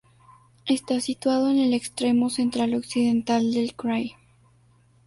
[0.65, 4.15] Está situado en el extremo central occidental del krai.